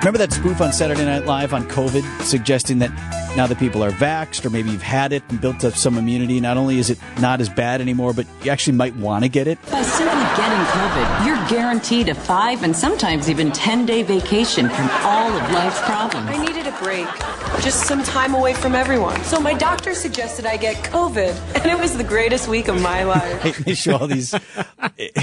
[0.00, 2.90] Remember that spoof on Saturday Night Live on COVID suggesting that
[3.36, 6.40] now that people are vaxxed or maybe you've had it and built up some immunity,
[6.40, 9.46] not only is it not as bad anymore, but you actually might want to get
[9.46, 9.60] it?
[9.70, 14.88] By simply getting COVID, you're guaranteed a five and sometimes even 10 day vacation from
[15.02, 16.59] all of life's problems.
[16.70, 19.22] I needed a break, just some time away from everyone.
[19.24, 23.04] So my doctor suggested I get COVID, and it was the greatest week of my
[23.04, 23.58] life.
[23.64, 24.34] they show all these,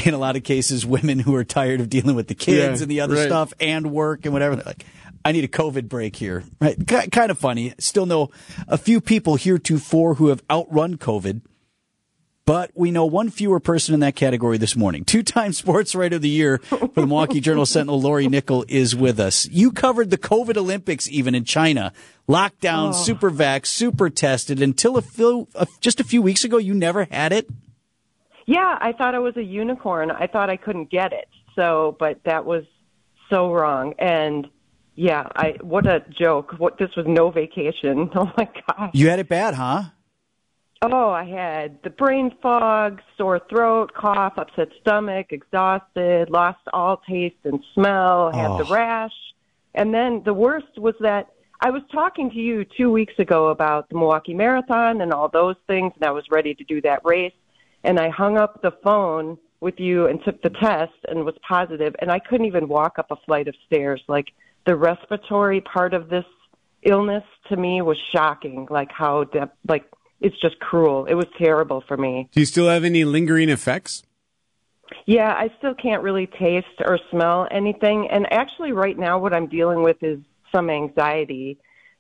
[0.05, 2.83] in a lot of cases, women who are tired of dealing with the kids Yeah,
[2.83, 3.25] and the other right.
[3.27, 4.55] stuff and work and whatever.
[4.55, 4.85] They're like,
[5.23, 6.43] I need a COVID break here.
[6.59, 6.77] Right?
[6.87, 7.73] K- kind of funny.
[7.79, 8.29] Still know
[8.67, 11.41] a few people heretofore who have outrun COVID.
[12.47, 15.03] But we know one fewer person in that category this morning.
[15.05, 19.19] Two-time Sports Writer of the Year for the Milwaukee Journal Sentinel, Lori Nickel, is with
[19.19, 19.49] us.
[19.49, 21.91] You covered the COVID Olympics even in China.
[22.29, 22.91] Lockdown, oh.
[22.93, 24.61] super vax, super tested.
[24.61, 25.49] Until a few,
[25.81, 27.49] just a few weeks ago, you never had it?
[28.45, 30.09] Yeah, I thought I was a unicorn.
[30.09, 31.27] I thought I couldn't get it.
[31.53, 32.63] So, but that was
[33.29, 33.93] so wrong.
[33.99, 34.47] And
[34.95, 36.53] yeah, I what a joke.
[36.57, 38.09] What this was no vacation.
[38.15, 38.91] Oh my gosh.
[38.93, 39.83] You had it bad, huh?
[40.83, 47.37] Oh, I had the brain fog, sore throat, cough, upset stomach, exhausted, lost all taste
[47.45, 48.73] and smell, had the Oh.
[48.73, 49.33] rash.
[49.73, 51.29] And then the worst was that
[51.61, 55.55] I was talking to you two weeks ago about the Milwaukee Marathon and all those
[55.65, 57.33] things, and I was ready to do that race.
[57.83, 61.95] And I hung up the phone with you and took the test and was positive,
[61.99, 64.03] and I couldn't even walk up a flight of stairs.
[64.07, 64.27] Like
[64.67, 66.25] the respiratory part of this
[66.83, 68.67] illness to me was shocking.
[68.69, 69.85] Like how, de- like,
[70.21, 71.05] it's just cruel.
[71.05, 72.29] It was terrible for me.
[72.31, 74.03] Do you still have any lingering effects?
[75.05, 78.09] Yeah, I still can't really taste or smell anything.
[78.09, 80.19] And actually, right now, what I'm dealing with is
[80.51, 81.57] some anxiety.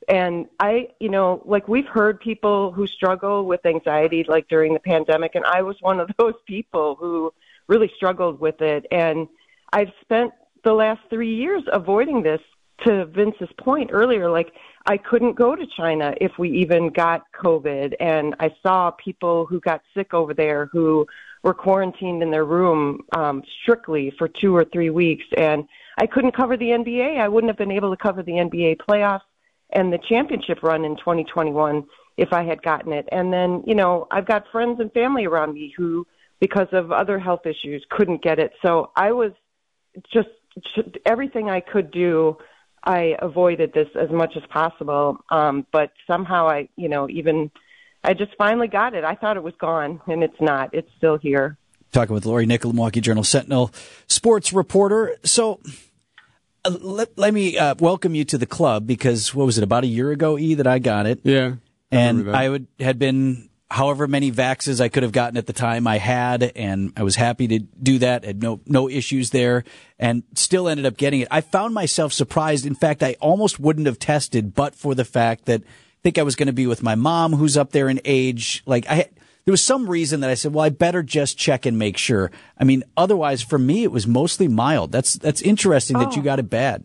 [0.07, 4.79] And I, you know, like we've heard people who struggle with anxiety like during the
[4.79, 7.33] pandemic, and I was one of those people who
[7.67, 8.85] really struggled with it.
[8.91, 9.27] And
[9.73, 10.31] I've spent
[10.63, 12.41] the last three years avoiding this
[12.85, 14.29] to Vince's point earlier.
[14.29, 14.53] Like,
[14.85, 17.93] I couldn't go to China if we even got COVID.
[17.99, 21.05] And I saw people who got sick over there who
[21.43, 25.25] were quarantined in their room um, strictly for two or three weeks.
[25.37, 25.67] And
[25.97, 27.19] I couldn't cover the NBA.
[27.19, 29.21] I wouldn't have been able to cover the NBA playoffs
[29.71, 31.85] and the championship run in 2021
[32.17, 33.07] if I had gotten it.
[33.11, 36.05] And then, you know, I've got friends and family around me who,
[36.39, 38.53] because of other health issues, couldn't get it.
[38.65, 39.31] So I was
[40.11, 40.29] just
[41.05, 42.37] everything I could do.
[42.83, 45.17] I avoided this as much as possible.
[45.29, 47.51] Um, but somehow I, you know, even
[48.03, 49.03] I just finally got it.
[49.03, 50.73] I thought it was gone, and it's not.
[50.73, 51.57] It's still here.
[51.91, 53.71] Talking with Lori Nickel, Milwaukee Journal Sentinel
[54.07, 55.17] sports reporter.
[55.23, 55.59] So
[56.65, 59.83] uh, let, let me uh, welcome you to the club because what was it, about
[59.83, 61.21] a year ago, E, that I got it?
[61.23, 61.55] Yeah.
[61.91, 62.37] and remember.
[62.37, 65.97] I would had been however many vaxes I could have gotten at the time I
[65.97, 68.23] had, and I was happy to do that.
[68.23, 69.63] Had no no issues there,
[69.99, 71.27] and still ended up getting it.
[71.31, 72.65] I found myself surprised.
[72.65, 76.23] In fact, I almost wouldn't have tested, but for the fact that I think I
[76.23, 78.63] was going to be with my mom, who's up there in age.
[78.65, 79.09] Like I.
[79.45, 82.31] There was some reason that I said, "Well, I better just check and make sure."
[82.57, 84.91] I mean, otherwise, for me, it was mostly mild.
[84.91, 86.25] That's that's interesting that you oh.
[86.25, 86.83] got it bad.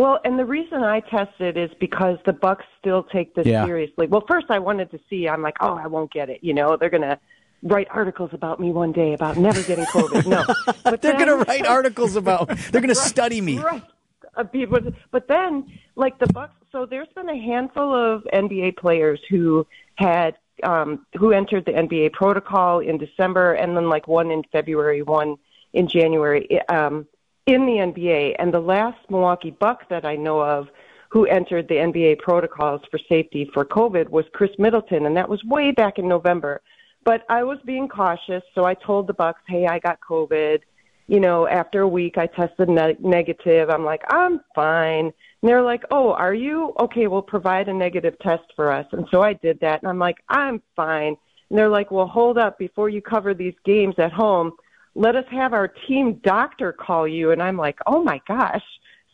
[0.00, 3.64] Well, and the reason I tested is because the Bucks still take this Yeah.
[3.66, 4.06] seriously.
[4.06, 5.28] Well, first I wanted to see.
[5.28, 6.38] I'm like, oh, I won't get it.
[6.42, 7.18] You know, they're gonna
[7.62, 10.26] write articles about me one day about never getting COVID.
[10.26, 10.44] No,
[10.84, 12.48] but They're then- going to write articles about.
[12.72, 13.58] They're going to study me.
[13.58, 13.82] Right.
[14.34, 14.78] Uh, people,
[15.10, 15.66] but then,
[15.96, 16.54] like the Bucks.
[16.72, 22.12] So there's been a handful of NBA players who had um, who entered the NBA
[22.12, 25.36] protocol in December, and then like one in February, one
[25.74, 27.06] in January um,
[27.52, 28.36] in the NBA.
[28.38, 30.68] And the last Milwaukee Buck that I know of
[31.10, 35.42] who entered the NBA protocols for safety for COVID was Khris Middleton, and that was
[35.44, 36.60] way back in November.
[37.04, 40.60] But I was being cautious, so I told the Bucks, "Hey, I got COVID."
[41.10, 43.68] you know, after a week I tested ne- negative.
[43.68, 45.06] I'm like, I'm fine.
[45.06, 45.12] And
[45.42, 46.72] they're like, oh, are you?
[46.78, 48.86] Okay, well, provide a negative test for us.
[48.92, 49.82] And so I did that.
[49.82, 51.16] And I'm like, I'm fine.
[51.48, 52.60] And they're like, well, hold up.
[52.60, 54.52] Before you cover these games at home,
[54.94, 57.30] let us have our team doctor call you.
[57.30, 58.64] And I'm like, oh my gosh.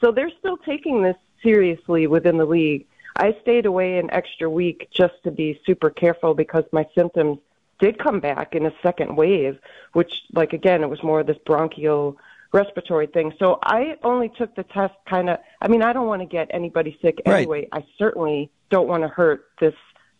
[0.00, 2.86] So they're still taking this seriously within the league.
[3.16, 7.38] I stayed away an extra week just to be super careful because my symptoms
[7.78, 9.58] did come back in a second wave,
[9.92, 12.16] which, like, again, it was more of this bronchial
[12.52, 13.34] respiratory thing.
[13.38, 16.48] So I only took the test kind of, I mean, I don't want to get
[16.52, 17.38] anybody sick Right.
[17.38, 17.68] anyway.
[17.72, 19.74] I certainly don't want to hurt this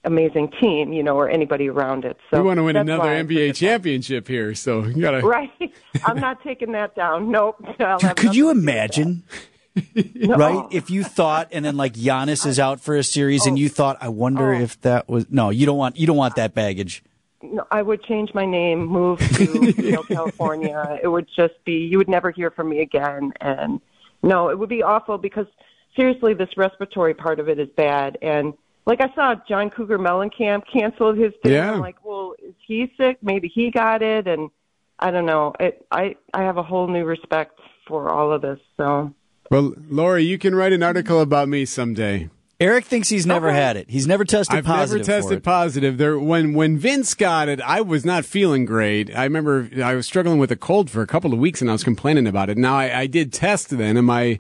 [0.07, 2.17] amazing team, you know, or anybody around it.
[2.31, 3.61] So we want to win another why I took the NBA test.
[3.61, 5.21] championship here, so you gotta.
[5.27, 5.51] Right.
[6.05, 7.31] I'm not taking that down.
[7.31, 7.57] Nope.
[7.81, 8.61] I'll Could you nothing to do with that.
[8.63, 9.25] imagine?
[10.15, 10.37] No.
[10.37, 10.67] right?
[10.71, 13.61] If you thought, and then like Giannis is out for a series, and oh.
[13.61, 14.59] you thought, I wonder Oh.
[14.59, 15.51] if that was no.
[15.51, 17.03] You don't want you don't want that baggage.
[17.43, 20.99] No, I would change my name, move to you know, California.
[21.03, 23.83] It would just be you would never hear from me again, and
[24.23, 25.47] no, it would be awful because
[25.95, 28.17] seriously, this respiratory part of it is bad.
[28.23, 28.55] And
[28.87, 31.53] like I saw John Cougar Mellencamp canceled his thing.
[31.53, 31.73] Yeah.
[31.73, 33.19] I'm like, well, is he sick?
[33.23, 34.51] Maybe he got it, and
[34.99, 35.53] I don't know.
[35.61, 38.59] It, I I have a whole new respect for all of this.
[38.77, 39.13] So
[39.51, 42.31] Well, Lori, you can write an article about me someday.
[42.59, 43.57] Eric thinks he's never Okay.
[43.59, 43.91] had it.
[43.91, 44.67] He's never tested positive.
[44.67, 45.43] I've never positive for tested it.
[45.43, 45.99] positive.
[45.99, 49.15] There, when when Vince got it, I was not feeling great.
[49.15, 51.75] I remember I was struggling with a cold for a couple of weeks, and I
[51.75, 52.57] was complaining about it.
[52.57, 54.39] Now I, I did test then, and my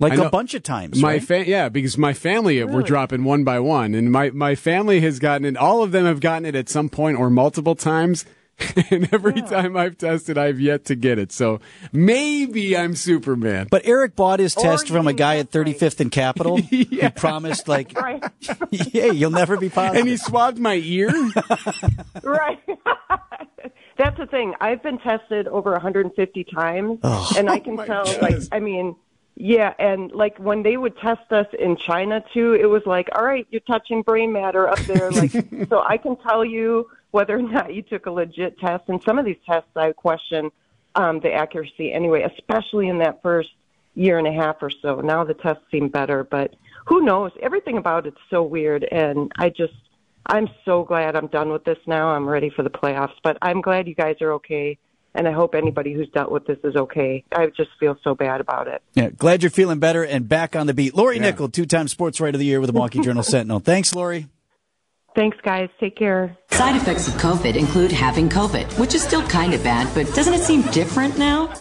[0.00, 1.00] like I a know- bunch of times.
[1.00, 1.22] My right?
[1.22, 5.18] fa- yeah, because my family were dropping one by one, and my my family has
[5.18, 5.56] gotten it.
[5.56, 8.24] All of them have gotten it at some point or multiple times.
[8.90, 11.30] and every time I've tested, I've yet to get it.
[11.30, 11.60] So
[11.92, 13.68] maybe I'm Superman.
[13.70, 16.56] But Eric bought his test you from a guy at just, like- 35th and Capitol
[16.62, 18.20] who promised, like, right,
[18.72, 20.00] hey, you'll never be positive.
[20.00, 21.08] and he swabbed my ear.
[22.24, 22.58] right.
[23.96, 24.54] That's the thing.
[24.60, 26.98] I've been tested over 150 times,
[27.36, 28.04] and I oh can my tell.
[28.06, 28.22] God.
[28.22, 28.96] Like, I mean,
[29.40, 33.24] yeah, and like when they would test us in China too, it was like, all
[33.24, 35.12] right, you're touching brain matter up there.
[35.12, 35.30] Like,
[35.68, 38.82] so I can tell you whether or not you took a legit test.
[38.88, 40.50] And some of these tests, I question
[40.96, 43.50] um, the accuracy anyway, especially in that first
[43.94, 45.00] year and a half or so.
[45.02, 46.56] Now the tests seem better, but
[46.86, 47.30] who knows?
[47.40, 49.74] Everything about it's so weird, and I just.
[50.30, 52.08] I'm so glad I'm done with this now.
[52.08, 54.76] I'm ready for the playoffs, but I'm glad you guys are okay,
[55.14, 57.24] and I hope anybody who's dealt with this is okay.
[57.32, 58.82] I just feel so bad about it.
[58.94, 60.94] Yeah, glad you're feeling better and back on the beat.
[60.94, 63.60] Lori Nickel, two time Sports Writer of the Year with the Milwaukee Journal Sentinel.
[63.60, 64.26] Thanks, Lori.
[65.16, 65.68] Thanks, guys.
[65.80, 66.36] Take care.
[66.52, 70.34] Side effects of COVID include having COVID, which is still kind of bad, but doesn't
[70.34, 71.52] it seem different now?